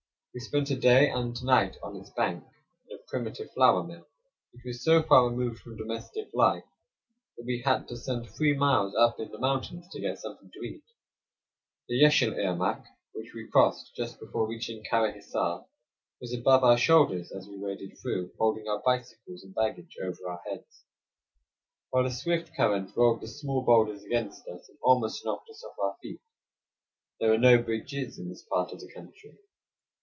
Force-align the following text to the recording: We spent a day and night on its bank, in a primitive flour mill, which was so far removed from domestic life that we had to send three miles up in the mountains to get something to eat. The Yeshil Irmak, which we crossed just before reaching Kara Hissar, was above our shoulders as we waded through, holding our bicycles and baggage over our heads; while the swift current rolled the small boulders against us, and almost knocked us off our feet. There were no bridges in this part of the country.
We 0.33 0.39
spent 0.39 0.69
a 0.71 0.77
day 0.79 1.09
and 1.09 1.35
night 1.43 1.75
on 1.83 1.97
its 1.97 2.09
bank, 2.11 2.45
in 2.87 2.95
a 2.95 2.99
primitive 3.09 3.51
flour 3.51 3.83
mill, 3.83 4.07
which 4.53 4.63
was 4.63 4.81
so 4.81 5.03
far 5.03 5.27
removed 5.29 5.59
from 5.59 5.75
domestic 5.75 6.29
life 6.33 6.63
that 7.35 7.43
we 7.45 7.63
had 7.65 7.85
to 7.89 7.97
send 7.97 8.29
three 8.29 8.53
miles 8.55 8.95
up 8.95 9.19
in 9.19 9.29
the 9.29 9.37
mountains 9.39 9.89
to 9.91 9.99
get 9.99 10.19
something 10.19 10.49
to 10.53 10.61
eat. 10.61 10.85
The 11.89 12.01
Yeshil 12.01 12.37
Irmak, 12.39 12.85
which 13.11 13.33
we 13.35 13.49
crossed 13.49 13.93
just 13.93 14.21
before 14.21 14.47
reaching 14.47 14.85
Kara 14.89 15.11
Hissar, 15.11 15.65
was 16.21 16.33
above 16.33 16.63
our 16.63 16.77
shoulders 16.77 17.33
as 17.33 17.49
we 17.49 17.57
waded 17.57 17.97
through, 18.01 18.31
holding 18.39 18.69
our 18.69 18.81
bicycles 18.85 19.43
and 19.43 19.53
baggage 19.53 19.97
over 20.01 20.29
our 20.29 20.39
heads; 20.49 20.85
while 21.89 22.05
the 22.05 22.09
swift 22.09 22.55
current 22.55 22.95
rolled 22.95 23.19
the 23.19 23.27
small 23.27 23.65
boulders 23.65 24.03
against 24.05 24.47
us, 24.47 24.69
and 24.69 24.77
almost 24.81 25.25
knocked 25.25 25.49
us 25.49 25.61
off 25.61 25.77
our 25.77 25.97
feet. 26.01 26.21
There 27.19 27.31
were 27.31 27.37
no 27.37 27.61
bridges 27.61 28.17
in 28.17 28.29
this 28.29 28.43
part 28.43 28.71
of 28.71 28.79
the 28.79 28.93
country. 28.93 29.37